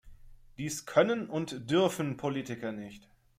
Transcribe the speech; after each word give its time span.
Dies 0.57 0.87
können 0.87 1.29
und 1.29 1.69
dürfen 1.69 2.17
Politiker 2.17 2.71
nicht. 2.71 3.07